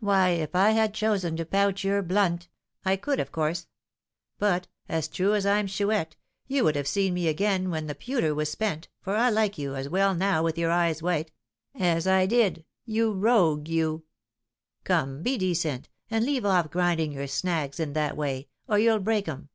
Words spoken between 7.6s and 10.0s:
when the 'pewter' was spent, for I like you as